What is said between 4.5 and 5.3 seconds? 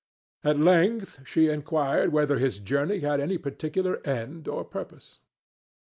purpose.